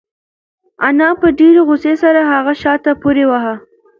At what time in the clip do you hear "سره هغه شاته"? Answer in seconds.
2.03-2.91